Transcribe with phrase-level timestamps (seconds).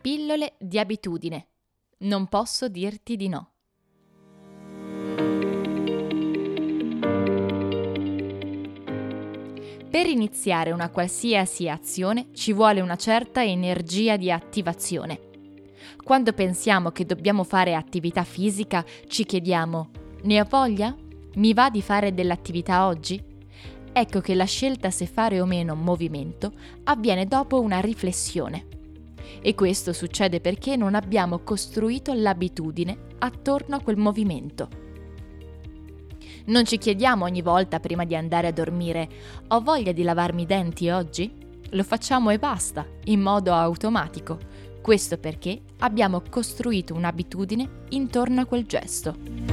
[0.00, 1.48] Pillole di abitudine.
[1.98, 3.50] Non posso dirti di no.
[9.90, 15.20] Per iniziare una qualsiasi azione ci vuole una certa energia di attivazione.
[16.02, 19.90] Quando pensiamo che dobbiamo fare attività fisica, ci chiediamo,
[20.22, 20.96] ne ho voglia?
[21.34, 23.22] Mi va di fare dell'attività oggi?
[23.92, 26.52] Ecco che la scelta se fare o meno movimento
[26.84, 28.78] avviene dopo una riflessione.
[29.40, 34.68] E questo succede perché non abbiamo costruito l'abitudine attorno a quel movimento.
[36.46, 39.08] Non ci chiediamo ogni volta prima di andare a dormire
[39.48, 41.30] ho voglia di lavarmi i denti oggi?
[41.70, 44.38] Lo facciamo e basta, in modo automatico.
[44.82, 49.49] Questo perché abbiamo costruito un'abitudine intorno a quel gesto.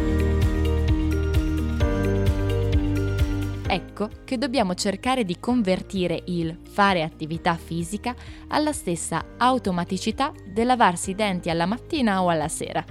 [3.69, 8.15] Ecco che dobbiamo cercare di convertire il fare attività fisica
[8.47, 12.83] alla stessa automaticità del lavarsi i denti alla mattina o alla sera.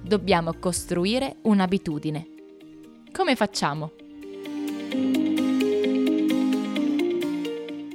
[0.00, 2.28] Dobbiamo costruire un'abitudine.
[3.12, 3.92] Come facciamo?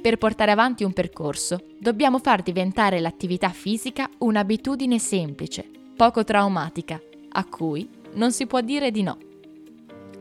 [0.00, 7.00] Per portare avanti un percorso, dobbiamo far diventare l'attività fisica un'abitudine semplice, poco traumatica,
[7.30, 9.18] a cui non si può dire di no.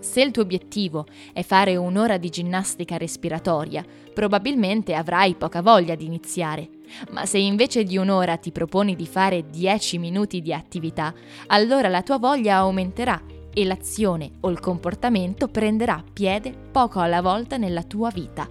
[0.01, 6.05] Se il tuo obiettivo è fare un'ora di ginnastica respiratoria, probabilmente avrai poca voglia di
[6.05, 6.69] iniziare.
[7.11, 11.13] Ma se invece di un'ora ti proponi di fare 10 minuti di attività,
[11.47, 13.21] allora la tua voglia aumenterà
[13.53, 18.49] e l'azione o il comportamento prenderà piede poco alla volta nella tua vita.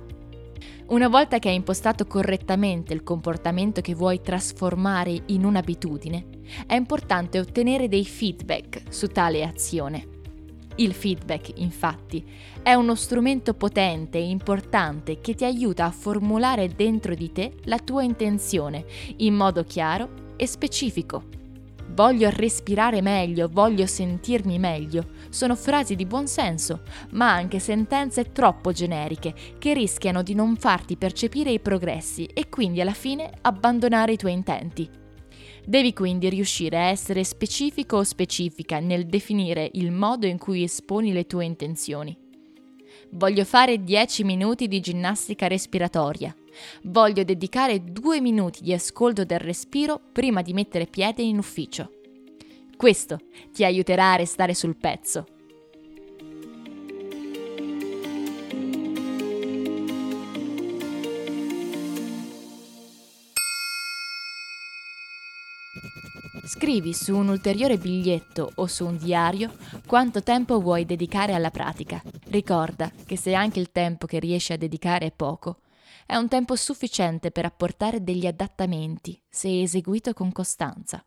[0.87, 6.27] Una volta che hai impostato correttamente il comportamento che vuoi trasformare in un'abitudine,
[6.67, 10.20] è importante ottenere dei feedback su tale azione.
[10.77, 12.25] Il feedback, infatti,
[12.63, 17.79] è uno strumento potente e importante che ti aiuta a formulare dentro di te la
[17.79, 18.85] tua intenzione
[19.19, 21.39] in modo chiaro e specifico.
[21.93, 25.09] Voglio respirare meglio, voglio sentirmi meglio.
[25.29, 30.97] Sono frasi di buon senso, ma anche sentenze troppo generiche che rischiano di non farti
[30.97, 34.89] percepire i progressi e quindi alla fine abbandonare i tuoi intenti.
[35.65, 41.13] Devi quindi riuscire a essere specifico o specifica nel definire il modo in cui esponi
[41.13, 42.17] le tue intenzioni.
[43.11, 46.35] Voglio fare 10 minuti di ginnastica respiratoria.
[46.85, 51.91] Voglio dedicare 2 minuti di ascolto del respiro prima di mettere piede in ufficio.
[52.77, 53.19] Questo
[53.53, 55.27] ti aiuterà a restare sul pezzo
[66.53, 69.57] Scrivi su un ulteriore biglietto o su un diario
[69.87, 72.03] quanto tempo vuoi dedicare alla pratica.
[72.25, 75.61] Ricorda che se anche il tempo che riesci a dedicare è poco,
[76.05, 81.07] è un tempo sufficiente per apportare degli adattamenti se eseguito con costanza.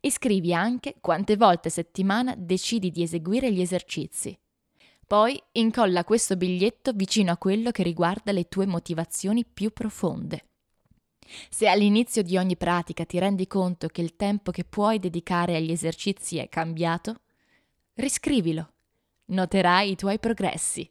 [0.00, 4.36] E scrivi anche quante volte a settimana decidi di eseguire gli esercizi.
[5.06, 10.46] Poi incolla questo biglietto vicino a quello che riguarda le tue motivazioni più profonde.
[11.50, 15.70] Se all'inizio di ogni pratica ti rendi conto che il tempo che puoi dedicare agli
[15.70, 17.20] esercizi è cambiato,
[17.94, 18.72] riscrivilo.
[19.26, 20.88] Noterai i tuoi progressi.